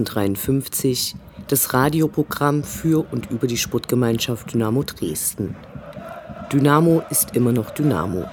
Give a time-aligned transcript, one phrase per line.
[0.00, 1.14] 1953,
[1.48, 5.56] das Radioprogramm für und über die Sportgemeinschaft Dynamo Dresden.
[6.52, 8.24] Dynamo ist immer noch Dynamo.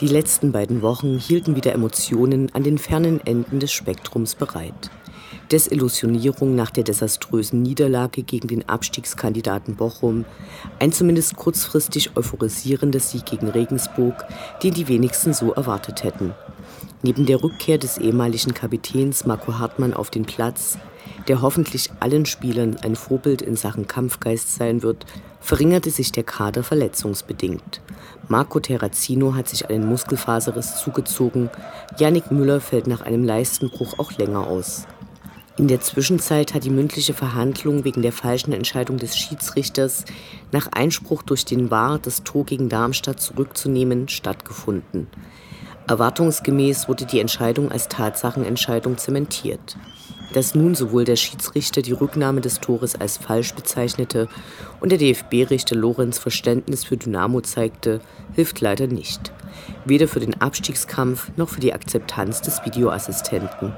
[0.00, 4.90] Die letzten beiden Wochen hielten wieder Emotionen an den fernen Enden des Spektrums bereit.
[5.50, 10.24] Desillusionierung nach der desaströsen Niederlage gegen den Abstiegskandidaten Bochum,
[10.78, 14.24] ein zumindest kurzfristig euphorisierender Sieg gegen Regensburg,
[14.62, 16.34] den die wenigsten so erwartet hätten.
[17.02, 20.76] Neben der Rückkehr des ehemaligen Kapitäns Marco Hartmann auf den Platz,
[21.28, 25.06] der hoffentlich allen Spielern ein Vorbild in Sachen Kampfgeist sein wird,
[25.40, 27.80] verringerte sich der Kader verletzungsbedingt.
[28.28, 31.48] Marco Terrazino hat sich einen Muskelfaserriss zugezogen,
[31.98, 34.86] Yannick Müller fällt nach einem Leistenbruch auch länger aus.
[35.56, 40.04] In der Zwischenzeit hat die mündliche Verhandlung wegen der falschen Entscheidung des Schiedsrichters,
[40.52, 45.08] nach Einspruch durch den War das Tor gegen Darmstadt zurückzunehmen, stattgefunden.
[45.90, 49.76] Erwartungsgemäß wurde die Entscheidung als Tatsachenentscheidung zementiert.
[50.32, 54.28] Dass nun sowohl der Schiedsrichter die Rücknahme des Tores als falsch bezeichnete
[54.78, 58.00] und der DFB-Richter Lorenz Verständnis für Dynamo zeigte,
[58.34, 59.32] hilft leider nicht.
[59.84, 63.72] Weder für den Abstiegskampf noch für die Akzeptanz des Videoassistenten.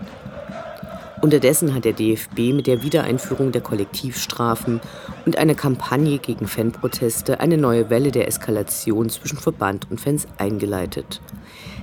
[1.23, 4.81] Unterdessen hat der DFB mit der Wiedereinführung der Kollektivstrafen
[5.25, 11.23] und einer Kampagne gegen Fanproteste eine neue Welle der Eskalation zwischen Verband und Fans eingeleitet.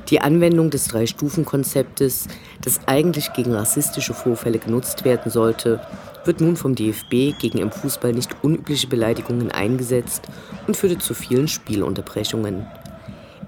[0.09, 2.27] Die Anwendung des Drei-Stufen-Konzeptes,
[2.63, 5.81] das eigentlich gegen rassistische Vorfälle genutzt werden sollte,
[6.25, 10.23] wird nun vom DFB gegen im Fußball nicht unübliche Beleidigungen eingesetzt
[10.65, 12.65] und führte zu vielen Spielunterbrechungen.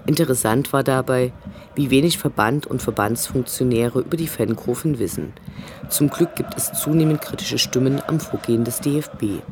[0.06, 1.32] Interessant war dabei,
[1.74, 5.32] wie wenig Verband und Verbandsfunktionäre über die Fankurven wissen.
[5.88, 9.42] Zum Glück gibt es zunehmend kritische Stimmen am Vorgehen des DFB.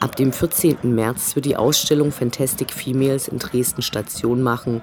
[0.00, 0.78] Ab dem 14.
[0.82, 4.82] März wird die Ausstellung Fantastic Females in Dresden Station machen,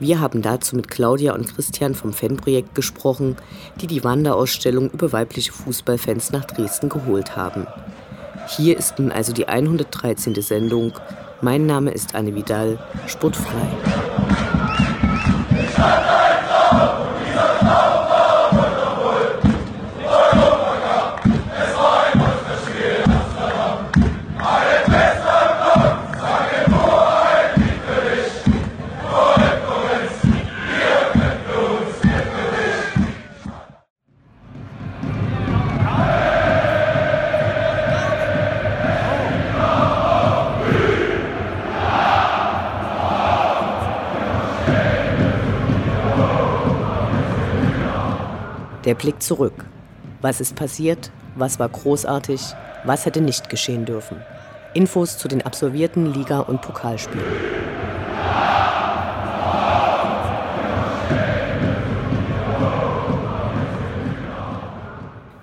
[0.00, 3.36] wir haben dazu mit Claudia und Christian vom Fanprojekt gesprochen,
[3.80, 7.66] die die Wanderausstellung über weibliche Fußballfans nach Dresden geholt haben.
[8.48, 10.34] Hier ist nun also die 113.
[10.42, 10.92] Sendung.
[11.40, 13.68] Mein Name ist Anne Vidal, sportfrei.
[49.04, 49.66] Blick zurück.
[50.22, 51.10] Was ist passiert?
[51.34, 52.40] Was war großartig?
[52.84, 54.16] Was hätte nicht geschehen dürfen?
[54.72, 57.22] Infos zu den absolvierten Liga- und Pokalspielen.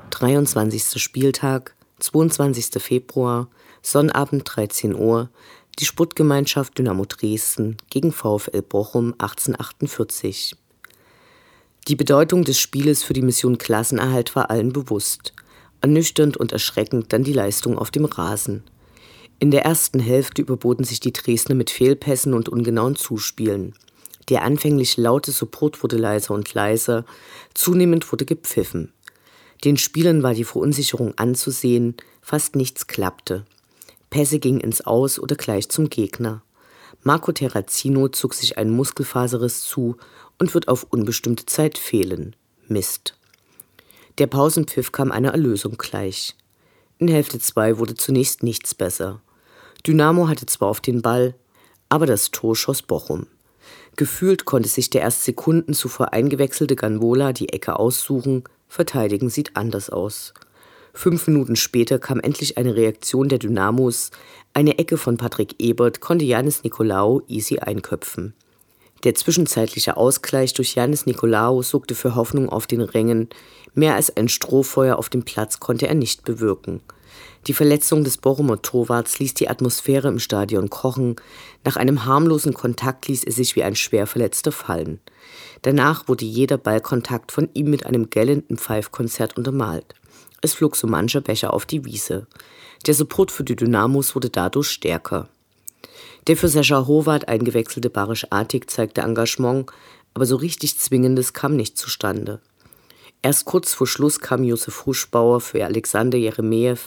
[0.09, 2.81] Dreiundzwanzigster Spieltag, 22.
[2.81, 3.47] Februar,
[3.83, 5.29] Sonnabend 13 Uhr,
[5.77, 10.55] die Sportgemeinschaft Dynamo Dresden gegen VfL Bochum 1848.
[11.87, 15.33] Die Bedeutung des Spieles für die Mission Klassenerhalt war allen bewusst.
[15.81, 18.63] Ernüchternd und erschreckend dann die Leistung auf dem Rasen.
[19.39, 23.73] In der ersten Hälfte überboten sich die Dresdner mit Fehlpässen und ungenauen Zuspielen.
[24.29, 27.03] Der anfänglich laute Support wurde leiser und leiser,
[27.55, 28.93] zunehmend wurde gepfiffen.
[29.63, 33.43] Den Spielern war die Verunsicherung anzusehen, fast nichts klappte.
[34.11, 36.43] Pässe gingen ins Aus oder gleich zum Gegner.
[37.03, 39.97] Marco Terrazino zog sich einen Muskelfaserriss zu
[40.41, 42.35] und wird auf unbestimmte Zeit fehlen.
[42.67, 43.15] Mist.
[44.17, 46.35] Der Pausenpfiff kam einer Erlösung gleich.
[46.97, 49.21] In Hälfte 2 wurde zunächst nichts besser.
[49.85, 51.35] Dynamo hatte zwar auf den Ball,
[51.89, 53.27] aber das Tor schoss Bochum.
[53.97, 59.91] Gefühlt konnte sich der erst Sekunden zuvor eingewechselte Ganvola die Ecke aussuchen, verteidigen sieht anders
[59.91, 60.33] aus.
[60.91, 64.09] Fünf Minuten später kam endlich eine Reaktion der Dynamos.
[64.55, 68.33] Eine Ecke von Patrick Ebert konnte Janis Nikolaou easy einköpfen.
[69.03, 73.29] Der zwischenzeitliche Ausgleich durch Janis Nikolaou sorgte für Hoffnung auf den Rängen.
[73.73, 76.81] Mehr als ein Strohfeuer auf dem Platz konnte er nicht bewirken.
[77.47, 81.15] Die Verletzung des Bochumer Torwarts ließ die Atmosphäre im Stadion kochen.
[81.65, 84.99] Nach einem harmlosen Kontakt ließ er sich wie ein Schwerverletzter fallen.
[85.63, 89.95] Danach wurde jeder Ballkontakt von ihm mit einem gellenden Pfeifkonzert untermalt.
[90.41, 92.27] Es flog so mancher Becher auf die Wiese.
[92.85, 95.27] Der Support für die Dynamos wurde dadurch stärker.
[96.27, 99.71] Der für Sascha Howard eingewechselte Barisch Artig zeigte Engagement,
[100.13, 102.39] aber so richtig Zwingendes kam nicht zustande.
[103.23, 106.79] Erst kurz vor Schluss kam Josef Huschbauer für Alexander Jeremejew,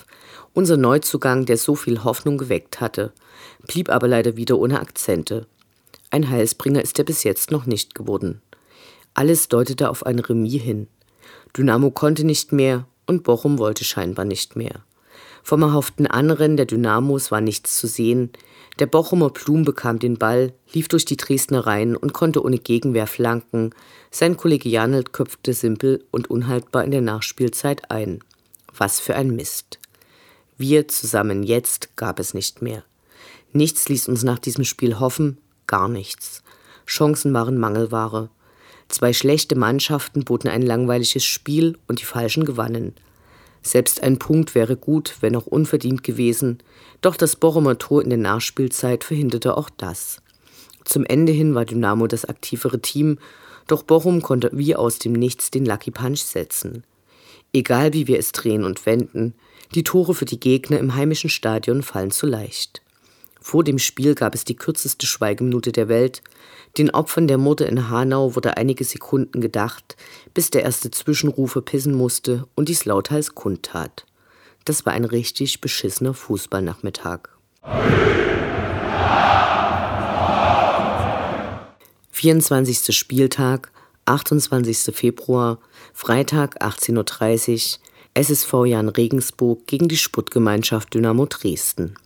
[0.53, 3.13] unser Neuzugang, der so viel Hoffnung geweckt hatte,
[3.67, 5.47] blieb aber leider wieder ohne Akzente.
[6.11, 8.41] Ein Heilsbringer ist er bis jetzt noch nicht geworden.
[9.15, 10.89] Alles deutete auf ein Remis hin.
[11.57, 14.85] Dynamo konnte nicht mehr und Bochum wollte scheinbar nicht mehr.
[15.45, 18.31] Vom erhofften Anrennen der Dynamos war nichts zu sehen.
[18.79, 23.07] Der Bochumer Blum bekam den Ball, lief durch die Dresdner Reihen und konnte ohne Gegenwehr
[23.07, 23.75] flanken.
[24.11, 28.21] Sein Kollege Janelt köpfte simpel und unhaltbar in der Nachspielzeit ein.
[28.75, 29.79] Was für ein Mist.
[30.57, 32.83] Wir zusammen jetzt gab es nicht mehr.
[33.53, 35.37] Nichts ließ uns nach diesem Spiel hoffen,
[35.67, 36.43] gar nichts.
[36.87, 38.31] Chancen waren Mangelware.
[38.89, 42.95] Zwei schlechte Mannschaften boten ein langweiliges Spiel und die Falschen gewannen.
[43.67, 46.59] Selbst ein Punkt wäre gut, wenn auch unverdient gewesen,
[47.01, 50.21] doch das Bochumer Tor in der Nachspielzeit verhinderte auch das.
[50.85, 53.19] Zum Ende hin war Dynamo das aktivere Team,
[53.67, 56.85] doch Bochum konnte wie aus dem Nichts den Lucky Punch setzen.
[57.55, 59.33] Egal wie wir es drehen und wenden,
[59.75, 62.84] die Tore für die Gegner im heimischen Stadion fallen zu leicht.
[63.47, 66.23] Vor dem Spiel gab es die kürzeste Schweigeminute der Welt.
[66.79, 69.99] Den Opfern der Morde in Hanau wurde einige Sekunden gedacht,
[70.33, 74.07] bis der erste Zwischenrufer pissen musste und dies lauthals kundtat.
[74.65, 77.29] Das war ein richtig beschissener Fußballnachmittag.
[82.13, 82.97] 24.
[82.97, 83.71] Spieltag,
[84.07, 84.97] 28.
[84.97, 85.59] Februar,
[85.93, 87.81] Freitag 18.30 Uhr,
[88.15, 91.97] SSV Jan Regensburg gegen die Sputtgemeinschaft Dynamo Dresden.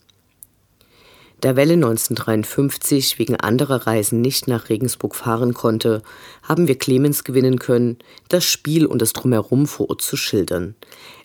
[1.40, 6.02] Da Welle 1953 wegen anderer Reisen nicht nach Regensburg fahren konnte,
[6.42, 7.98] haben wir Clemens gewinnen können,
[8.28, 10.74] das Spiel und das Drumherum vor Ort zu schildern.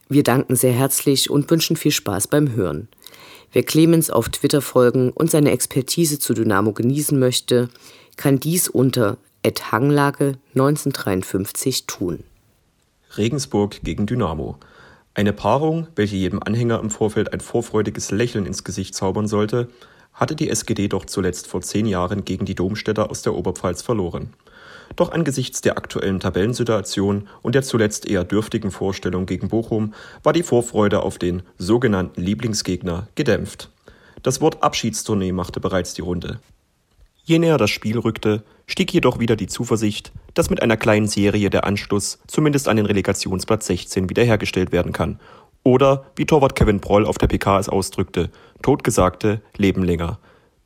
[0.09, 2.89] Wir danken sehr herzlich und wünschen viel Spaß beim Hören.
[3.51, 7.69] Wer Clemens auf Twitter folgen und seine Expertise zu Dynamo genießen möchte,
[8.15, 9.17] kann dies unter
[9.71, 12.23] Hanglage 1953 tun.
[13.17, 14.57] Regensburg gegen Dynamo.
[15.15, 19.69] Eine Paarung, welche jedem Anhänger im Vorfeld ein vorfreudiges Lächeln ins Gesicht zaubern sollte,
[20.13, 24.33] hatte die SGD doch zuletzt vor zehn Jahren gegen die Domstädter aus der Oberpfalz verloren.
[24.95, 30.43] Doch angesichts der aktuellen Tabellensituation und der zuletzt eher dürftigen Vorstellung gegen Bochum war die
[30.43, 33.69] Vorfreude auf den sogenannten Lieblingsgegner gedämpft.
[34.21, 36.39] Das Wort Abschiedstournee machte bereits die Runde.
[37.25, 41.49] Je näher das Spiel rückte, stieg jedoch wieder die Zuversicht, dass mit einer kleinen Serie
[41.49, 45.19] der Anschluss zumindest an den Relegationsplatz 16 wiederhergestellt werden kann
[45.63, 48.29] oder, wie Torwart Kevin Proll auf der PK es ausdrückte,
[48.61, 50.19] Totgesagte leben länger.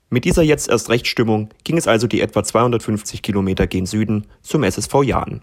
[0.10, 4.64] Mit dieser jetzt erst Rechtsstimmung ging es also die etwa 250 Kilometer gen Süden zum
[4.64, 5.42] SSV Jahn.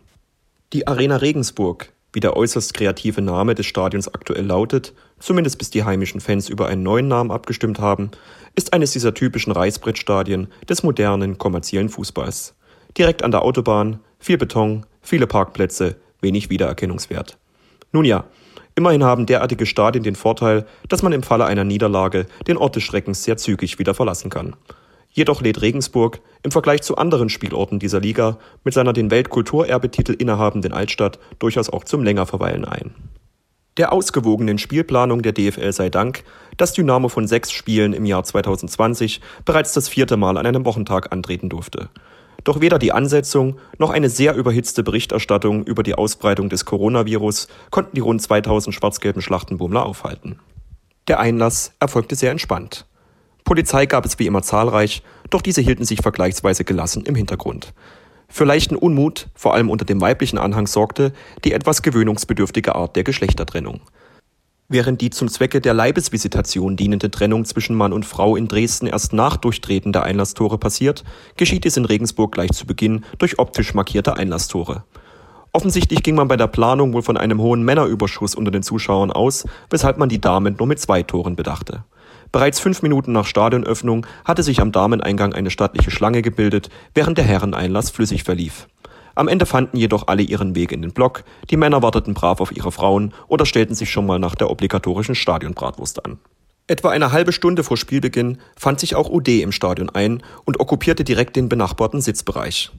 [0.73, 5.85] Die Arena Regensburg, wie der äußerst kreative Name des Stadions aktuell lautet, zumindest bis die
[5.85, 8.11] heimischen Fans über einen neuen Namen abgestimmt haben,
[8.55, 12.55] ist eines dieser typischen Reißbrettstadien des modernen kommerziellen Fußballs.
[12.97, 17.37] Direkt an der Autobahn, viel Beton, viele Parkplätze, wenig Wiedererkennungswert.
[17.93, 18.25] Nun ja,
[18.77, 22.83] Immerhin haben derartige Stadien den Vorteil, dass man im Falle einer Niederlage den Ort des
[22.83, 24.57] Schreckens sehr zügig wieder verlassen kann.
[25.11, 30.73] Jedoch lädt Regensburg im Vergleich zu anderen Spielorten dieser Liga mit seiner den Weltkulturerbetitel innehabenden
[30.73, 32.93] Altstadt durchaus auch zum Längerverweilen ein.
[33.77, 36.25] Der ausgewogenen Spielplanung der DFL sei Dank,
[36.57, 41.13] dass Dynamo von sechs Spielen im Jahr 2020 bereits das vierte Mal an einem Wochentag
[41.13, 41.91] antreten durfte.
[42.45, 47.97] Doch weder die Ansetzung noch eine sehr überhitzte Berichterstattung über die Ausbreitung des Coronavirus konnten
[47.97, 50.39] die rund 2000 schwarz-gelben Schlachtenbummler aufhalten.
[51.09, 52.87] Der Einlass erfolgte sehr entspannt.
[53.45, 57.75] Polizei gab es wie immer zahlreich, doch diese hielten sich vergleichsweise gelassen im Hintergrund.
[58.29, 61.13] Für leichten Unmut, vor allem unter dem weiblichen Anhang, sorgte
[61.45, 63.81] die etwas gewöhnungsbedürftige Art der Geschlechtertrennung.
[64.69, 69.13] Während die zum Zwecke der Leibesvisitation dienende Trennung zwischen Mann und Frau in Dresden erst
[69.13, 71.05] nach Durchtreten der Einlasstore passiert,
[71.37, 74.85] geschieht dies in Regensburg gleich zu Beginn durch optisch markierte Einlasstore.
[75.53, 79.45] Offensichtlich ging man bei der Planung wohl von einem hohen Männerüberschuss unter den Zuschauern aus,
[79.71, 81.85] weshalb man die Damen nur mit zwei Toren bedachte.
[82.33, 87.25] Bereits fünf Minuten nach Stadionöffnung hatte sich am Dameneingang eine stattliche Schlange gebildet, während der
[87.25, 88.67] Herreneinlass flüssig verlief.
[89.15, 92.55] Am Ende fanden jedoch alle ihren Weg in den Block, die Männer warteten brav auf
[92.55, 96.19] ihre Frauen oder stellten sich schon mal nach der obligatorischen Stadionbratwurst an.
[96.67, 101.05] Etwa eine halbe Stunde vor Spielbeginn fand sich auch UD im Stadion ein und okkupierte
[101.05, 102.71] direkt den benachbarten Sitzbereich.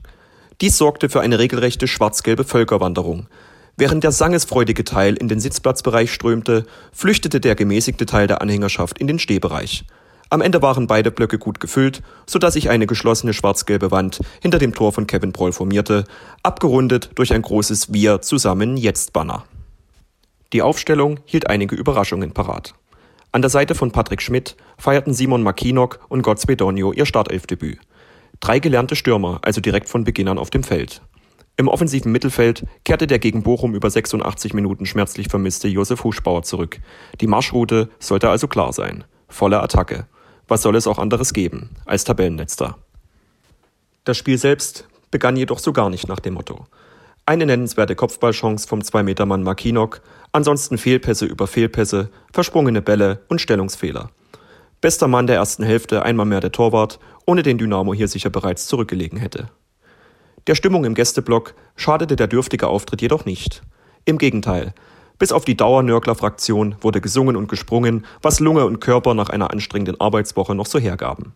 [0.60, 3.28] Dies sorgte für eine regelrechte schwarz-gelbe Völkerwanderung.
[3.76, 9.06] Während der sangesfreudige Teil in den Sitzplatzbereich strömte, flüchtete der gemäßigte Teil der Anhängerschaft in
[9.06, 9.84] den Stehbereich.
[10.28, 14.58] Am Ende waren beide Blöcke gut gefüllt, so dass sich eine geschlossene schwarz-gelbe Wand hinter
[14.58, 16.04] dem Tor von Kevin Proll formierte,
[16.42, 19.44] abgerundet durch ein großes Wir zusammen jetzt Banner.
[20.52, 22.74] Die Aufstellung hielt einige Überraschungen parat.
[23.30, 27.78] An der Seite von Patrick Schmidt feierten Simon Makinok und Godspe Donio ihr Startelfdebüt.
[28.40, 31.02] Drei gelernte Stürmer, also direkt von Beginn an auf dem Feld.
[31.56, 36.80] Im offensiven Mittelfeld kehrte der gegen Bochum über 86 Minuten schmerzlich vermisste Josef Huschbauer zurück.
[37.20, 39.04] Die Marschroute sollte also klar sein.
[39.28, 40.06] Volle Attacke.
[40.48, 42.78] Was soll es auch anderes geben als Tabellenletzter?
[44.04, 46.66] Das Spiel selbst begann jedoch so gar nicht nach dem Motto.
[47.24, 50.00] Eine nennenswerte Kopfballchance vom 2-Meter-Mann Makinok,
[50.30, 54.10] ansonsten Fehlpässe über Fehlpässe, versprungene Bälle und Stellungsfehler.
[54.80, 58.68] Bester Mann der ersten Hälfte einmal mehr der Torwart, ohne den Dynamo hier sicher bereits
[58.68, 59.50] zurückgelegen hätte.
[60.46, 63.62] Der Stimmung im Gästeblock schadete der dürftige Auftritt jedoch nicht.
[64.04, 64.72] Im Gegenteil,
[65.18, 70.00] bis auf die Dauernörgler-Fraktion wurde gesungen und gesprungen, was Lunge und Körper nach einer anstrengenden
[70.00, 71.32] Arbeitswoche noch so hergaben.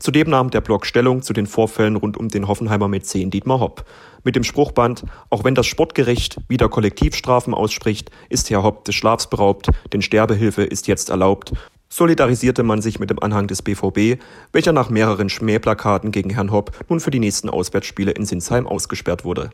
[0.00, 3.84] Zudem nahm der Blog Stellung zu den Vorfällen rund um den Hoffenheimer Mäzen Dietmar Hopp.
[4.24, 9.28] Mit dem Spruchband, auch wenn das Sportgericht wieder Kollektivstrafen ausspricht, ist Herr Hopp des Schlafs
[9.28, 11.52] beraubt, denn Sterbehilfe ist jetzt erlaubt,
[11.90, 14.22] solidarisierte man sich mit dem Anhang des BVB,
[14.52, 19.24] welcher nach mehreren Schmähplakaten gegen Herrn Hopp nun für die nächsten Auswärtsspiele in Sinsheim ausgesperrt
[19.24, 19.50] wurde.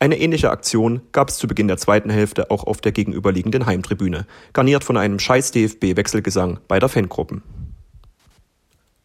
[0.00, 4.26] Eine ähnliche Aktion gab es zu Beginn der zweiten Hälfte auch auf der gegenüberliegenden Heimtribüne,
[4.52, 7.42] garniert von einem scheiß DFB-Wechselgesang beider Fangruppen.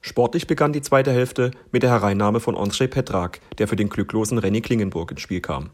[0.02, 4.38] Sportlich begann die zweite Hälfte mit der Hereinnahme von Andrzej Petrak, der für den glücklosen
[4.38, 5.72] Renny Klingenburg ins Spiel kam.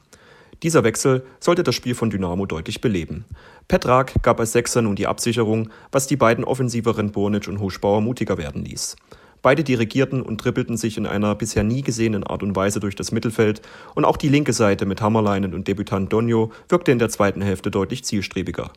[0.63, 3.25] Dieser Wechsel sollte das Spiel von Dynamo deutlich beleben.
[3.67, 8.37] Petrak gab als Sechser nun die Absicherung, was die beiden offensiveren Bornic und Huschbauer mutiger
[8.37, 8.95] werden ließ.
[9.41, 13.11] Beide dirigierten und trippelten sich in einer bisher nie gesehenen Art und Weise durch das
[13.11, 13.61] Mittelfeld
[13.95, 17.71] und auch die linke Seite mit Hammerleinen und Debütant Donio wirkte in der zweiten Hälfte
[17.71, 18.71] deutlich zielstrebiger.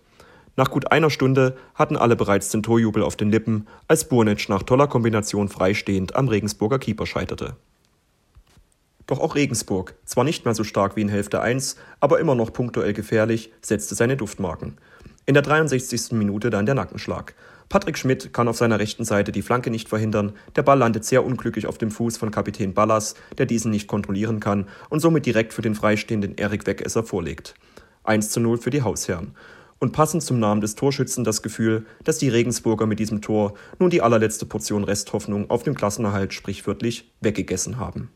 [0.55, 4.63] Nach gut einer Stunde hatten alle bereits den Torjubel auf den Lippen, als Burnic nach
[4.63, 7.57] toller Kombination freistehend am Regensburger Keeper scheiterte.
[9.07, 12.53] Doch auch Regensburg, zwar nicht mehr so stark wie in Hälfte 1, aber immer noch
[12.53, 14.79] punktuell gefährlich, setzte seine Duftmarken.
[15.25, 16.13] In der 63.
[16.13, 17.35] Minute dann der Nackenschlag.
[17.69, 20.33] Patrick Schmidt kann auf seiner rechten Seite die Flanke nicht verhindern.
[20.57, 24.41] Der Ball landet sehr unglücklich auf dem Fuß von Kapitän Ballas, der diesen nicht kontrollieren
[24.41, 27.55] kann und somit direkt für den freistehenden Erik Wegesser vorlegt.
[28.03, 29.37] 1 zu 0 für die Hausherren.
[29.79, 33.91] Und passend zum Namen des Torschützen das Gefühl, dass die Regensburger mit diesem Tor nun
[33.91, 38.11] die allerletzte Portion Resthoffnung auf dem Klassenerhalt sprichwörtlich weggegessen haben.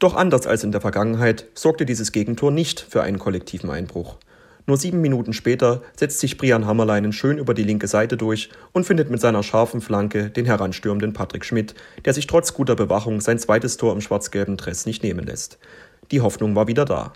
[0.00, 4.18] Doch anders als in der Vergangenheit sorgte dieses Gegentor nicht für einen kollektiven Einbruch.
[4.68, 8.84] Nur sieben Minuten später setzt sich Brian Hammerleinen schön über die linke Seite durch und
[8.84, 13.38] findet mit seiner scharfen Flanke den heranstürmenden Patrick Schmidt, der sich trotz guter Bewachung sein
[13.38, 15.58] zweites Tor im schwarz-gelben Dress nicht nehmen lässt.
[16.10, 17.12] Die Hoffnung war wieder da.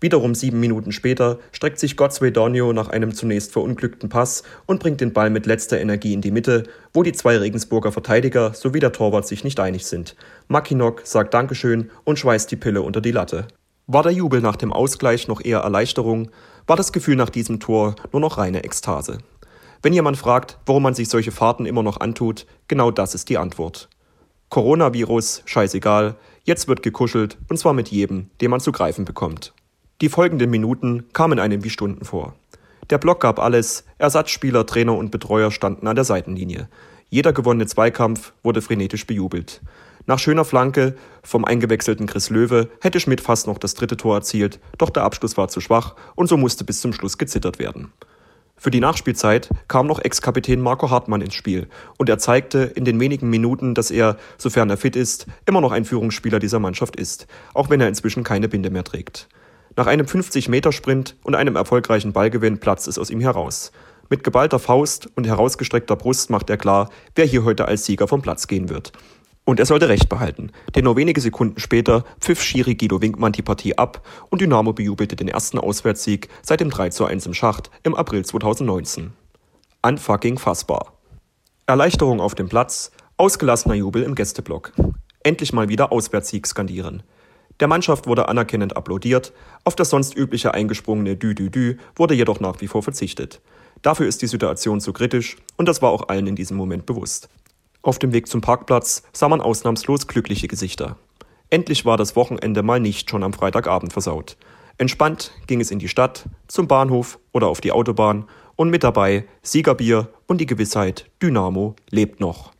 [0.00, 5.00] Wiederum sieben Minuten später streckt sich Godsway Donio nach einem zunächst verunglückten Pass und bringt
[5.00, 8.92] den Ball mit letzter Energie in die Mitte, wo die zwei Regensburger Verteidiger sowie der
[8.92, 10.14] Torwart sich nicht einig sind.
[10.46, 13.48] Mackinock sagt Dankeschön und schweißt die Pille unter die Latte.
[13.90, 16.30] War der Jubel nach dem Ausgleich noch eher Erleichterung,
[16.66, 19.16] war das Gefühl nach diesem Tor nur noch reine Ekstase.
[19.80, 23.38] Wenn jemand fragt, warum man sich solche Fahrten immer noch antut, genau das ist die
[23.38, 23.88] Antwort.
[24.50, 29.54] Coronavirus, scheißegal, jetzt wird gekuschelt, und zwar mit jedem, den man zu greifen bekommt.
[30.02, 32.34] Die folgenden Minuten kamen einem wie Stunden vor.
[32.90, 36.68] Der Block gab alles, Ersatzspieler, Trainer und Betreuer standen an der Seitenlinie.
[37.10, 39.62] Jeder gewonnene Zweikampf wurde frenetisch bejubelt.
[40.06, 44.60] Nach schöner Flanke vom eingewechselten Chris Löwe hätte Schmidt fast noch das dritte Tor erzielt,
[44.76, 47.92] doch der Abschluss war zu schwach und so musste bis zum Schluss gezittert werden.
[48.56, 53.00] Für die Nachspielzeit kam noch Ex-Kapitän Marco Hartmann ins Spiel und er zeigte in den
[53.00, 57.26] wenigen Minuten, dass er, sofern er fit ist, immer noch ein Führungsspieler dieser Mannschaft ist,
[57.54, 59.28] auch wenn er inzwischen keine Binde mehr trägt.
[59.76, 63.70] Nach einem 50-Meter-Sprint und einem erfolgreichen Ballgewinn platzt es aus ihm heraus.
[64.10, 68.22] Mit geballter Faust und herausgestreckter Brust macht er klar, wer hier heute als Sieger vom
[68.22, 68.92] Platz gehen wird.
[69.44, 73.42] Und er sollte recht behalten, denn nur wenige Sekunden später pfiff Schiri Guido Winkmann die
[73.42, 77.70] Partie ab und Dynamo bejubelte den ersten Auswärtssieg seit dem 3 zu 1 im Schacht
[77.82, 79.12] im April 2019.
[79.82, 80.94] Unfucking fassbar.
[81.66, 84.72] Erleichterung auf dem Platz, ausgelassener Jubel im Gästeblock.
[85.22, 87.02] Endlich mal wieder Auswärtssieg skandieren.
[87.60, 89.32] Der Mannschaft wurde anerkennend applaudiert,
[89.64, 93.40] auf das sonst übliche eingesprungene Dü-Dü-Dü wurde jedoch nach wie vor verzichtet.
[93.82, 97.28] Dafür ist die Situation zu kritisch und das war auch allen in diesem Moment bewusst.
[97.82, 100.96] Auf dem Weg zum Parkplatz sah man ausnahmslos glückliche Gesichter.
[101.50, 104.36] Endlich war das Wochenende mal nicht schon am Freitagabend versaut.
[104.76, 109.26] Entspannt ging es in die Stadt, zum Bahnhof oder auf die Autobahn und mit dabei
[109.42, 112.52] Siegerbier und die Gewissheit, Dynamo lebt noch.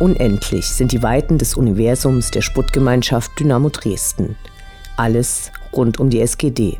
[0.00, 4.36] Unendlich sind die Weiten des Universums der Sputtgemeinschaft Dynamo Dresden.
[4.96, 6.78] Alles rund um die SGD.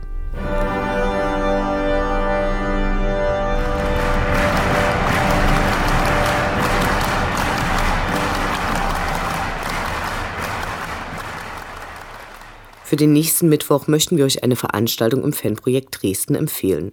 [12.92, 16.92] Für den nächsten Mittwoch möchten wir euch eine Veranstaltung im Fanprojekt Dresden empfehlen.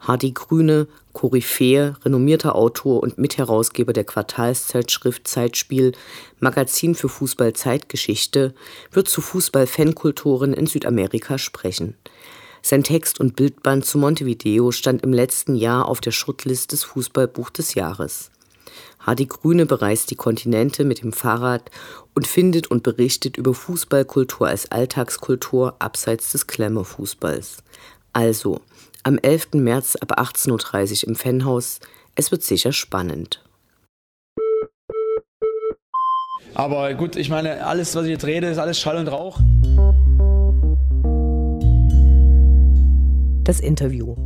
[0.00, 5.90] Hardy Grüne, Koryphäe, renommierter Autor und Mitherausgeber der Quartalszeitschrift Zeitspiel,
[6.38, 8.54] Magazin für Fußball-Zeitgeschichte,
[8.92, 11.96] wird zu Fußball-Fankulturen in Südamerika sprechen.
[12.62, 17.50] Sein Text und Bildband zu Montevideo stand im letzten Jahr auf der Shortlist des Fußballbuch
[17.50, 18.30] des Jahres.
[19.00, 21.68] Hardy Grüne bereist die Kontinente mit dem Fahrrad
[22.14, 27.64] und findet und berichtet über Fußballkultur als Alltagskultur abseits des Klemmerfußballs.
[28.12, 28.60] Also,
[29.02, 29.54] am 11.
[29.54, 31.80] März ab 18.30 Uhr im Fanhaus.
[32.14, 33.44] Es wird sicher spannend.
[36.54, 39.38] Aber gut, ich meine, alles, was ich jetzt rede, ist alles Schall und Rauch.
[43.44, 44.16] Das Interview.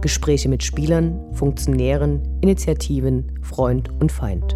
[0.00, 4.54] Gespräche mit Spielern, Funktionären, Initiativen, Freund und Feind.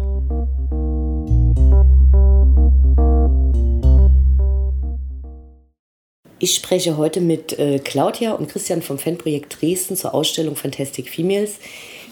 [6.41, 11.55] Ich spreche heute mit äh, Claudia und Christian vom Fanprojekt Dresden zur Ausstellung Fantastic Females,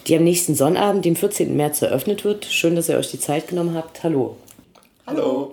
[0.05, 1.55] die am nächsten Sonnabend, dem 14.
[1.55, 2.43] März, eröffnet wird.
[2.46, 4.03] Schön, dass ihr euch die Zeit genommen habt.
[4.03, 4.36] Hallo.
[5.05, 5.51] Hallo.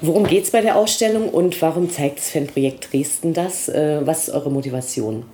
[0.00, 3.68] Worum geht es bei der Ausstellung und warum zeigt das Fanprojekt Dresden das?
[3.68, 5.24] Äh, was ist eure Motivation?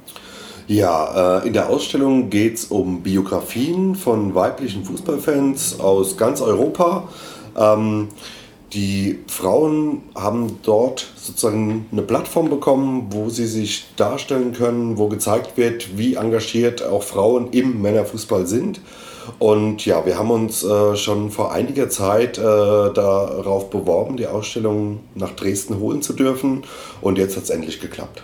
[0.66, 7.08] Ja, äh, in der Ausstellung geht es um Biografien von weiblichen Fußballfans aus ganz Europa.
[7.56, 8.08] Ähm,
[8.72, 15.56] die Frauen haben dort sozusagen eine Plattform bekommen, wo sie sich darstellen können, wo gezeigt
[15.56, 18.80] wird, wie engagiert auch Frauen im Männerfußball sind.
[19.38, 25.00] Und ja, wir haben uns äh, schon vor einiger Zeit äh, darauf beworben, die Ausstellung
[25.14, 26.62] nach Dresden holen zu dürfen.
[27.00, 28.22] Und jetzt hat es endlich geklappt.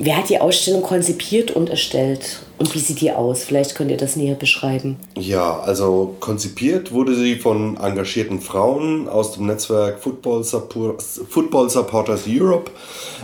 [0.00, 2.40] Wer hat die Ausstellung konzipiert und erstellt?
[2.58, 3.44] Und wie sieht die aus?
[3.44, 4.96] Vielleicht könnt ihr das näher beschreiben.
[5.16, 12.22] Ja, also konzipiert wurde sie von engagierten Frauen aus dem Netzwerk Football, Support, Football Supporters
[12.28, 12.70] Europe,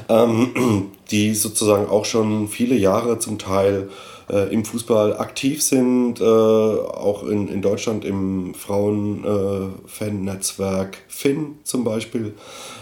[0.08, 3.88] ähm, die sozusagen auch schon viele Jahre zum Teil
[4.30, 11.82] äh, im Fußball aktiv sind, äh, auch in, in Deutschland im Frauen-Fan-Netzwerk äh, Finn zum
[11.84, 12.34] Beispiel.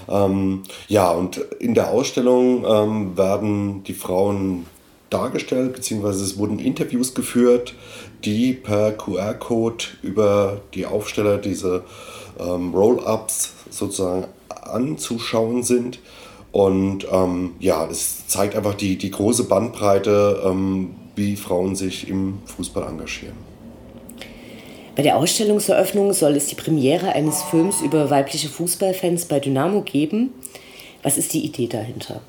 [0.08, 4.66] Ähm, ja, und in der Ausstellung ähm, werden die Frauen
[5.10, 7.74] dargestellt, beziehungsweise es wurden Interviews geführt,
[8.24, 11.84] die per QR-Code über die Aufsteller diese
[12.38, 16.00] ähm, Roll-ups sozusagen anzuschauen sind.
[16.50, 22.38] Und ähm, ja, es zeigt einfach die, die große Bandbreite, ähm, wie Frauen sich im
[22.44, 23.36] Fußball engagieren.
[24.94, 30.34] Bei der Ausstellungseröffnung soll es die Premiere eines Films über weibliche Fußballfans bei Dynamo geben.
[31.02, 32.20] Was ist die Idee dahinter?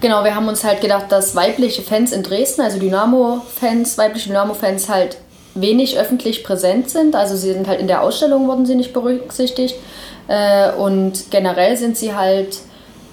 [0.00, 4.88] Genau, wir haben uns halt gedacht, dass weibliche Fans in Dresden, also Dynamo-Fans, weibliche Dynamo-Fans
[4.88, 5.16] halt
[5.54, 7.14] wenig öffentlich präsent sind.
[7.14, 9.76] Also sie sind halt in der Ausstellung wurden sie nicht berücksichtigt.
[10.28, 12.58] Äh, und generell sind sie halt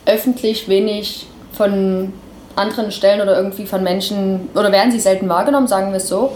[0.05, 2.11] öffentlich wenig von
[2.55, 6.33] anderen Stellen oder irgendwie von Menschen, oder werden sie selten wahrgenommen, sagen wir es so.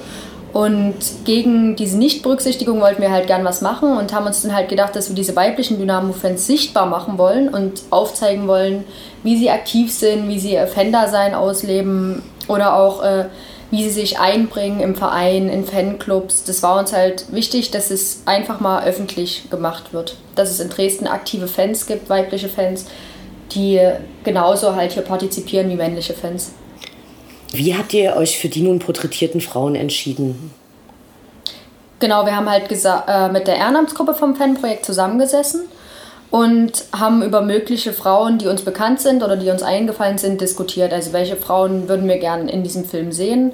[0.54, 4.70] Und gegen diese Nichtberücksichtigung wollten wir halt gern was machen und haben uns dann halt
[4.70, 8.84] gedacht, dass wir diese weiblichen Dynamo-Fans sichtbar machen wollen und aufzeigen wollen,
[9.24, 13.26] wie sie aktiv sind, wie sie ihr Fan-Dasein ausleben oder auch äh,
[13.70, 16.46] wie sie sich einbringen im Verein, in Fanclubs.
[16.46, 20.16] Das war uns halt wichtig, dass es einfach mal öffentlich gemacht wird.
[20.36, 22.86] Dass es in Dresden aktive Fans gibt, weibliche Fans,
[23.52, 23.80] die
[24.24, 26.52] genauso halt hier partizipieren wie männliche Fans.
[27.52, 30.52] Wie habt ihr euch für die nun porträtierten Frauen entschieden?
[32.00, 35.62] Genau, wir haben halt äh, mit der Ehrenamtsgruppe vom Fanprojekt zusammengesessen
[36.30, 40.94] und haben über mögliche Frauen, die uns bekannt sind oder die uns eingefallen sind, diskutiert.
[40.94, 43.54] Also welche Frauen würden wir gerne in diesem Film sehen.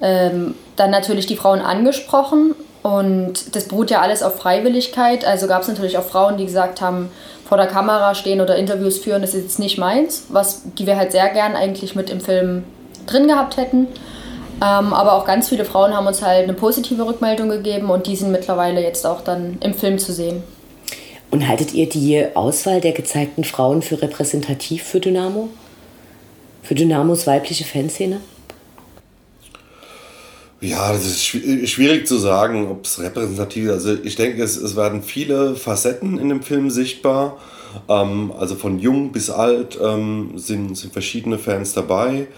[0.00, 5.24] Ähm, dann natürlich die Frauen angesprochen und das beruht ja alles auf Freiwilligkeit.
[5.24, 7.10] Also gab es natürlich auch Frauen, die gesagt haben,
[7.46, 11.12] vor der Kamera stehen oder Interviews führen, ist jetzt nicht meins, was die wir halt
[11.12, 12.64] sehr gern eigentlich mit im Film
[13.06, 13.86] drin gehabt hätten.
[14.62, 18.16] Ähm, aber auch ganz viele Frauen haben uns halt eine positive Rückmeldung gegeben und die
[18.16, 20.42] sind mittlerweile jetzt auch dann im Film zu sehen.
[21.30, 25.48] Und haltet ihr die Auswahl der gezeigten Frauen für repräsentativ für Dynamo?
[26.62, 28.20] Für Dynamos weibliche Fanszene?
[30.64, 33.72] Ja, das ist schwierig zu sagen, ob es repräsentativ ist.
[33.72, 37.36] Also ich denke, es, es werden viele Facetten in dem Film sichtbar.
[37.86, 42.28] Ähm, also von jung bis alt ähm, sind, sind verschiedene Fans dabei.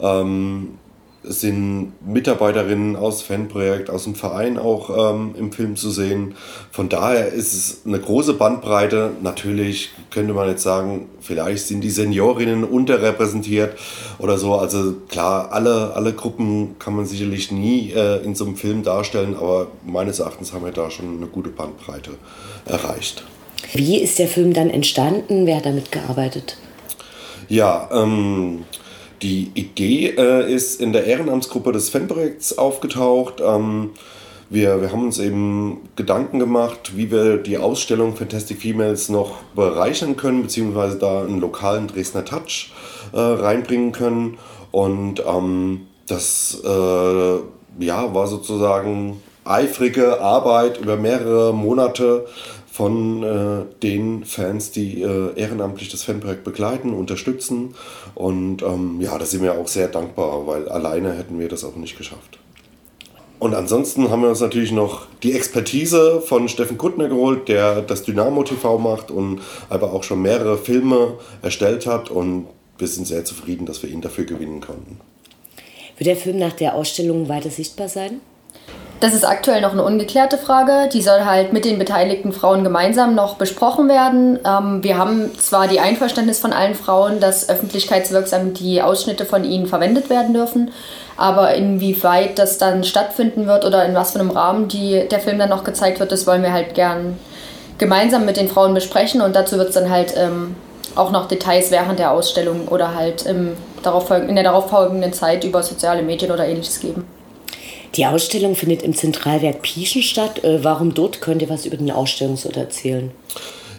[0.00, 0.78] Ähm,
[1.24, 6.34] sind Mitarbeiterinnen aus Fanprojekt, aus dem Verein auch ähm, im Film zu sehen.
[6.70, 9.12] Von daher ist es eine große Bandbreite.
[9.22, 13.78] Natürlich könnte man jetzt sagen, vielleicht sind die Seniorinnen unterrepräsentiert
[14.18, 14.54] oder so.
[14.54, 19.36] Also klar, alle, alle Gruppen kann man sicherlich nie äh, in so einem Film darstellen,
[19.36, 22.12] aber meines Erachtens haben wir da schon eine gute Bandbreite
[22.66, 23.24] erreicht.
[23.72, 25.46] Wie ist der Film dann entstanden?
[25.46, 26.58] Wer hat damit gearbeitet?
[27.48, 28.64] Ja, ähm,
[29.22, 33.40] die Idee äh, ist in der Ehrenamtsgruppe des Fanprojekts aufgetaucht.
[33.40, 33.90] Ähm,
[34.50, 40.16] wir, wir haben uns eben Gedanken gemacht, wie wir die Ausstellung Fantastic Females noch bereichern
[40.16, 42.72] können, beziehungsweise da einen lokalen Dresdner Touch
[43.12, 44.38] äh, reinbringen können.
[44.70, 47.38] Und ähm, das äh,
[47.84, 52.26] ja, war sozusagen eifrige Arbeit über mehrere Monate
[52.74, 57.76] von äh, den Fans, die äh, ehrenamtlich das Fanprojekt begleiten, unterstützen.
[58.16, 61.76] Und ähm, ja, da sind wir auch sehr dankbar, weil alleine hätten wir das auch
[61.76, 62.40] nicht geschafft.
[63.38, 68.02] Und ansonsten haben wir uns natürlich noch die Expertise von Steffen Kuttner geholt, der das
[68.02, 72.10] Dynamo TV macht und aber auch schon mehrere Filme erstellt hat.
[72.10, 74.98] Und wir sind sehr zufrieden, dass wir ihn dafür gewinnen konnten.
[75.96, 78.20] Wird der Film nach der Ausstellung weiter sichtbar sein?
[79.04, 80.88] Das ist aktuell noch eine ungeklärte Frage.
[80.90, 84.38] Die soll halt mit den beteiligten Frauen gemeinsam noch besprochen werden.
[84.46, 89.66] Ähm, wir haben zwar die Einverständnis von allen Frauen, dass öffentlichkeitswirksam die Ausschnitte von ihnen
[89.66, 90.70] verwendet werden dürfen,
[91.18, 95.38] aber inwieweit das dann stattfinden wird oder in was für einem Rahmen die, der Film
[95.38, 97.18] dann noch gezeigt wird, das wollen wir halt gern
[97.76, 100.56] gemeinsam mit den Frauen besprechen und dazu wird es dann halt ähm,
[100.94, 105.62] auch noch Details während der Ausstellung oder halt im darauf, in der darauffolgenden Zeit über
[105.62, 107.04] soziale Medien oder ähnliches geben.
[107.96, 110.42] Die Ausstellung findet im Zentralwerk Pieschen statt.
[110.42, 111.20] Äh, warum dort?
[111.20, 113.12] Könnt ihr was über den Ausstellungsort erzählen?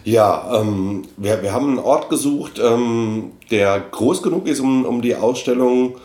[0.04, 5.02] Ja, ähm, wir, wir haben einen Ort gesucht, ähm, der groß genug ist, um, um
[5.02, 5.96] die Ausstellung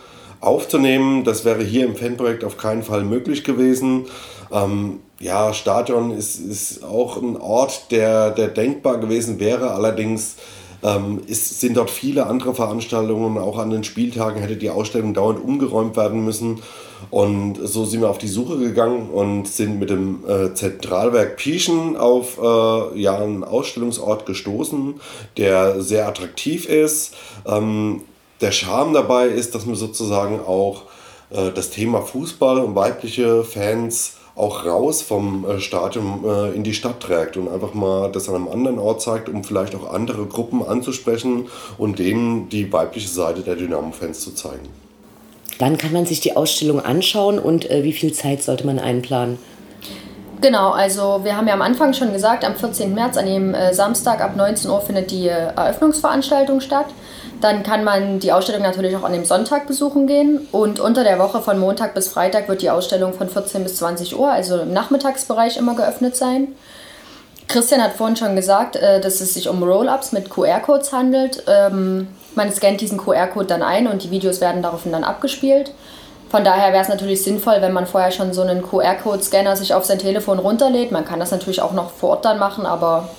[0.42, 1.24] aufzunehmen.
[1.24, 4.08] Das wäre hier im Fanprojekt auf keinen Fall möglich gewesen.
[4.52, 9.72] Ähm, ja, Stadion ist, ist auch ein Ort, der, der denkbar gewesen wäre.
[9.72, 10.36] Allerdings
[10.84, 13.38] ähm, ist, sind dort viele andere Veranstaltungen.
[13.38, 16.60] Auch an den Spieltagen hätte die Ausstellung dauernd umgeräumt werden müssen.
[17.10, 21.98] Und so sind wir auf die Suche gegangen und sind mit dem äh, Zentralwerk Pieschen
[21.98, 24.96] auf äh, ja, einen Ausstellungsort gestoßen,
[25.38, 27.16] der sehr attraktiv ist.
[27.46, 28.02] Ähm,
[28.40, 30.84] der Charme dabei ist, dass man sozusagen auch
[31.32, 36.74] äh, das Thema Fußball und weibliche Fans auch raus vom äh, Stadion äh, in die
[36.74, 40.26] Stadt trägt und einfach mal das an einem anderen Ort zeigt, um vielleicht auch andere
[40.26, 44.70] Gruppen anzusprechen und denen die weibliche Seite der Dynamo-Fans zu zeigen.
[45.62, 49.38] Wann kann man sich die Ausstellung anschauen und äh, wie viel Zeit sollte man einplanen?
[50.42, 52.96] Genau, also wir haben ja am Anfang schon gesagt, am 14.
[52.96, 56.88] März, an dem äh, Samstag ab 19 Uhr findet die äh, Eröffnungsveranstaltung statt.
[57.42, 60.48] Dann kann man die Ausstellung natürlich auch an dem Sonntag besuchen gehen.
[60.52, 64.18] Und unter der Woche von Montag bis Freitag wird die Ausstellung von 14 bis 20
[64.18, 66.48] Uhr, also im Nachmittagsbereich, immer geöffnet sein.
[67.48, 71.44] Christian hat vorhin schon gesagt, äh, dass es sich um Roll-ups mit QR-Codes handelt.
[72.36, 75.72] Man scannt diesen QR-Code dann ein und die Videos werden daraufhin dann abgespielt.
[76.30, 79.84] Von daher wäre es natürlich sinnvoll, wenn man vorher schon so einen QR-Code-Scanner sich auf
[79.84, 80.92] sein Telefon runterlädt.
[80.92, 83.10] Man kann das natürlich auch noch vor Ort dann machen, aber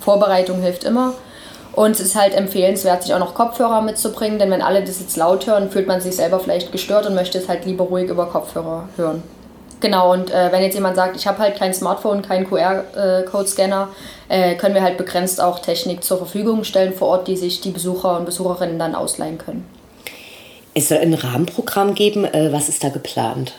[0.00, 1.12] Vorbereitung hilft immer.
[1.74, 5.16] Und es ist halt empfehlenswert, sich auch noch Kopfhörer mitzubringen, denn wenn alle das jetzt
[5.16, 8.26] laut hören, fühlt man sich selber vielleicht gestört und möchte es halt lieber ruhig über
[8.26, 9.22] Kopfhörer hören.
[9.82, 13.88] Genau, und äh, wenn jetzt jemand sagt, ich habe halt kein Smartphone, keinen QR-Code-Scanner,
[14.28, 17.72] äh, können wir halt begrenzt auch Technik zur Verfügung stellen vor Ort, die sich die
[17.72, 19.68] Besucher und Besucherinnen dann ausleihen können.
[20.72, 22.24] Es soll ein Rahmenprogramm geben.
[22.24, 23.54] Äh, was ist da geplant?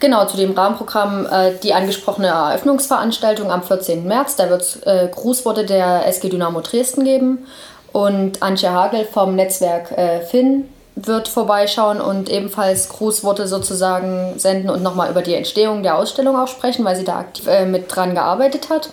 [0.00, 4.08] Genau, zu dem Rahmenprogramm äh, die angesprochene Eröffnungsveranstaltung am 14.
[4.08, 4.34] März.
[4.34, 7.46] Da wird es äh, Grußworte der SG Dynamo Dresden geben.
[7.92, 10.64] Und Antje Hagel vom Netzwerk äh, Finn
[10.96, 16.48] wird vorbeischauen und ebenfalls Grußworte sozusagen senden und nochmal über die Entstehung der Ausstellung auch
[16.48, 18.88] sprechen, weil sie da aktiv äh, mit dran gearbeitet hat.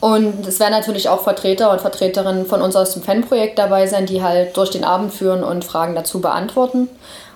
[0.00, 4.06] Und es werden natürlich auch Vertreter und Vertreterinnen von uns aus dem Fanprojekt dabei sein,
[4.06, 6.88] die halt durch den Abend führen und Fragen dazu beantworten.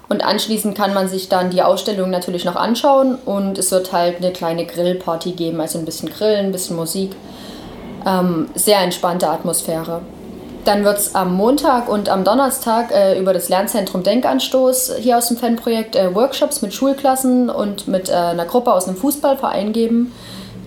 [0.09, 4.19] Und anschließend kann man sich dann die Ausstellung natürlich noch anschauen und es wird halt
[4.19, 7.13] eine kleine Grillparty geben, also ein bisschen Grillen, ein bisschen Musik.
[8.07, 10.03] Ähm, sehr entspannte Atmosphäre.
[10.65, 15.27] Dann wird es am Montag und am Donnerstag äh, über das Lernzentrum Denkanstoß hier aus
[15.27, 20.13] dem Fanprojekt äh, Workshops mit Schulklassen und mit äh, einer Gruppe aus einem Fußballverein geben,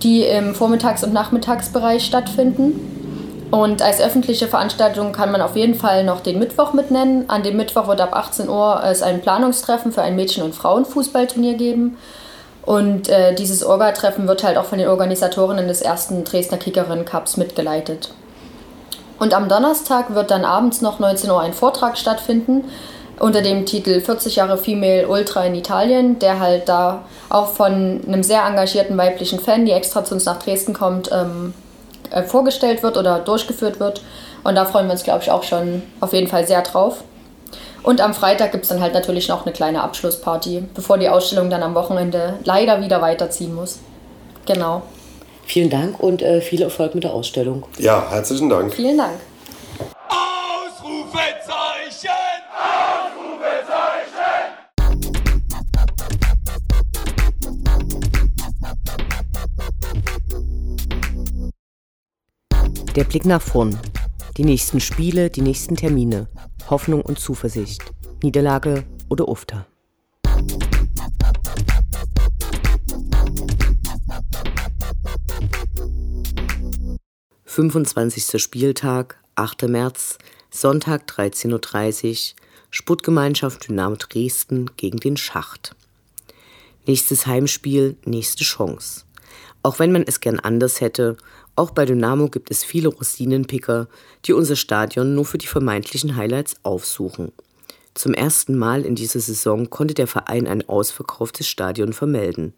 [0.02, 2.92] die im Vormittags- und Nachmittagsbereich stattfinden.
[3.50, 7.30] Und als öffentliche Veranstaltung kann man auf jeden Fall noch den Mittwoch mitnennen.
[7.30, 11.54] An dem Mittwoch wird ab 18 Uhr es ein Planungstreffen für ein Mädchen- und Frauenfußballturnier
[11.54, 11.96] geben.
[12.66, 17.38] Und äh, dieses Orga-Treffen wird halt auch von den Organisatorinnen des ersten Dresdner Kickerinnen Cups
[17.38, 18.10] mitgeleitet.
[19.18, 22.64] Und am Donnerstag wird dann abends noch 19 Uhr ein Vortrag stattfinden
[23.18, 28.22] unter dem Titel 40 Jahre Female Ultra in Italien, der halt da auch von einem
[28.22, 31.54] sehr engagierten weiblichen Fan, die extra zu uns nach Dresden kommt, ähm,
[32.10, 34.02] äh, vorgestellt wird oder durchgeführt wird.
[34.44, 37.02] Und da freuen wir uns, glaube ich, auch schon auf jeden Fall sehr drauf.
[37.82, 41.50] Und am Freitag gibt es dann halt natürlich noch eine kleine Abschlussparty, bevor die Ausstellung
[41.50, 43.78] dann am Wochenende leider wieder weiterziehen muss.
[44.44, 44.82] Genau.
[45.46, 47.64] Vielen Dank und äh, viel Erfolg mit der Ausstellung.
[47.78, 48.74] Ja, herzlichen Dank.
[48.74, 49.14] Vielen Dank.
[50.08, 52.10] Ausrufezeichen!
[62.96, 63.78] Der Blick nach vorn.
[64.38, 66.28] Die nächsten Spiele, die nächsten Termine.
[66.70, 67.82] Hoffnung und Zuversicht.
[68.22, 69.66] Niederlage oder Ufter.
[77.56, 79.62] Fünfundzwanzigster Spieltag, 8.
[79.62, 80.18] März,
[80.50, 82.36] Sonntag 13.30 Uhr,
[82.68, 85.74] Sputtgemeinschaft Dynamo Dresden gegen den Schacht.
[86.84, 89.04] Nächstes Heimspiel, nächste Chance.
[89.62, 91.16] Auch wenn man es gern anders hätte,
[91.54, 93.88] auch bei Dynamo gibt es viele Rosinenpicker,
[94.26, 97.32] die unser Stadion nur für die vermeintlichen Highlights aufsuchen.
[97.94, 102.52] Zum ersten Mal in dieser Saison konnte der Verein ein ausverkauftes Stadion vermelden.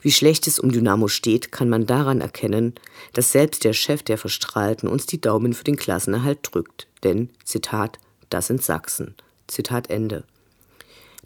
[0.00, 2.74] Wie schlecht es um Dynamo steht, kann man daran erkennen,
[3.14, 6.86] dass selbst der Chef der Verstrahlten uns die Daumen für den Klassenerhalt drückt.
[7.02, 7.98] Denn, Zitat,
[8.30, 9.14] das sind Sachsen.
[9.48, 10.24] Zitat Ende.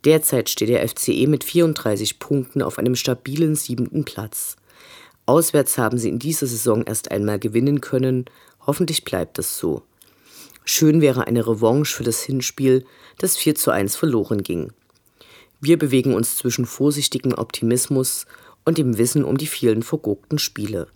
[0.04, 4.56] Derzeit steht der FCE mit 34 Punkten auf einem stabilen siebenten Platz.
[5.26, 8.24] Auswärts haben sie in dieser Saison erst einmal gewinnen können.
[8.66, 9.82] Hoffentlich bleibt das so.
[10.64, 12.85] Schön wäre eine Revanche für das Hinspiel,
[13.18, 14.72] das 4 zu 1 verloren ging.
[15.61, 18.26] Wir bewegen uns zwischen vorsichtigem Optimismus
[18.64, 20.88] und dem Wissen um die vielen vergurkten Spiele.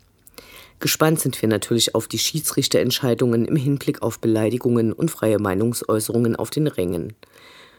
[0.78, 6.50] Gespannt sind wir natürlich auf die Schiedsrichterentscheidungen im Hinblick auf Beleidigungen und freie Meinungsäußerungen auf
[6.50, 7.14] den Rängen.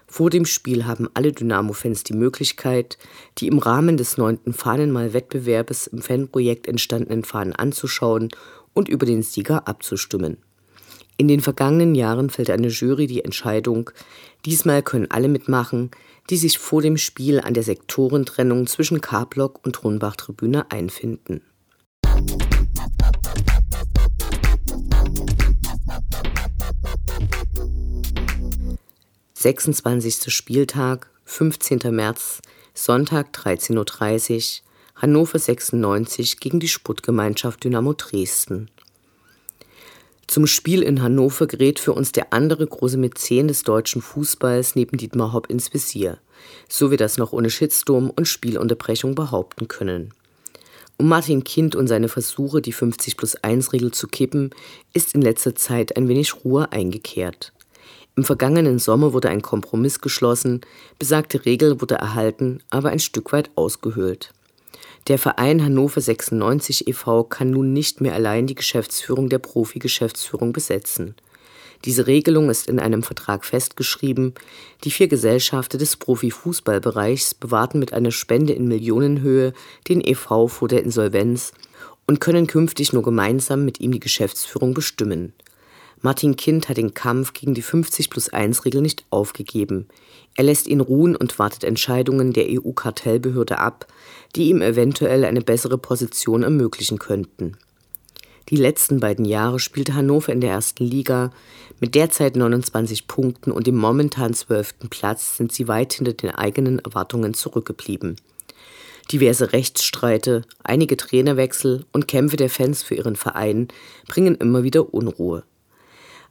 [0.07, 2.97] Vor dem Spiel haben alle Dynamo-Fans die Möglichkeit,
[3.37, 8.29] die im Rahmen des neunten Fahnenmal-Wettbewerbes im Fanprojekt entstandenen Fahnen anzuschauen
[8.73, 10.37] und über den Sieger abzustimmen.
[11.17, 13.89] In den vergangenen Jahren fällt eine Jury die Entscheidung.
[14.45, 15.91] Diesmal können alle mitmachen,
[16.29, 21.41] die sich vor dem Spiel an der Sektorentrennung zwischen K-Block und Rundbach-Tribüne einfinden.
[29.33, 30.33] 26.
[30.33, 31.79] Spieltag, 15.
[31.91, 32.41] März,
[32.73, 38.69] Sonntag 13.30 Uhr, Hannover 96 gegen die Sputtgemeinschaft Dynamo Dresden.
[40.27, 44.97] Zum Spiel in Hannover gerät für uns der andere große Mäzen des deutschen Fußballs neben
[44.97, 46.17] Dietmar Hopp ins Visier,
[46.67, 50.13] so wir das noch ohne Shitstorm und Spielunterbrechung behaupten können.
[50.97, 54.49] Um Martin Kind und seine Versuche, die 50 plus 1 Regel zu kippen,
[54.93, 57.53] ist in letzter Zeit ein wenig Ruhe eingekehrt.
[58.17, 60.61] Im vergangenen Sommer wurde ein Kompromiss geschlossen,
[60.99, 64.33] besagte Regel wurde erhalten, aber ein Stück weit ausgehöhlt.
[65.07, 67.23] Der Verein Hannover 96 e.V.
[67.23, 71.15] kann nun nicht mehr allein die Geschäftsführung der Profi-Geschäftsführung besetzen.
[71.85, 74.33] Diese Regelung ist in einem Vertrag festgeschrieben.
[74.83, 79.53] Die vier Gesellschafter des Profifußballbereichs bewahrten mit einer Spende in Millionenhöhe
[79.87, 80.49] den e.V.
[80.49, 81.53] vor der Insolvenz
[82.05, 85.31] und können künftig nur gemeinsam mit ihm die Geschäftsführung bestimmen.
[86.01, 89.87] Martin Kind hat den Kampf gegen die 50 plus 1 Regel nicht aufgegeben.
[90.35, 93.87] Er lässt ihn ruhen und wartet Entscheidungen der EU-Kartellbehörde ab,
[94.35, 97.57] die ihm eventuell eine bessere Position ermöglichen könnten.
[98.49, 101.31] Die letzten beiden Jahre spielte Hannover in der ersten Liga.
[101.79, 106.79] Mit derzeit 29 Punkten und dem momentan zwölften Platz sind sie weit hinter den eigenen
[106.79, 108.15] Erwartungen zurückgeblieben.
[109.11, 113.67] Diverse Rechtsstreite, einige Trainerwechsel und Kämpfe der Fans für ihren Verein
[114.07, 115.43] bringen immer wieder Unruhe.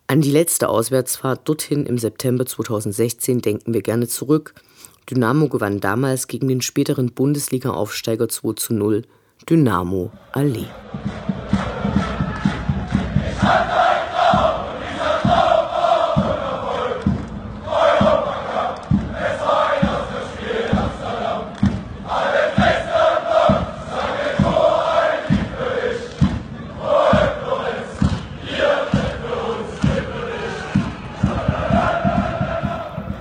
[0.09, 4.55] An die letzte Auswärtsfahrt dorthin im September 2016 denken wir gerne zurück.
[5.11, 9.03] Dynamo gewann damals gegen den späteren Bundesliga-Aufsteiger 2 zu 0.
[9.51, 10.67] Dynamo Allee.